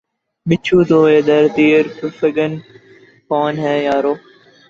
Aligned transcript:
پوچھو 0.45 0.79
تو 0.89 0.99
ادھر 1.15 1.43
تیر 1.55 1.83
فگن 2.19 2.51
کون 3.29 3.53
ہے 3.63 3.75
یارو 3.83 4.13